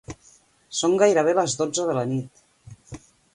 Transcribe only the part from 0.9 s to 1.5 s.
gairebé